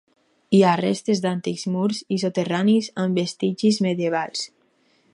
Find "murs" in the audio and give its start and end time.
1.75-2.01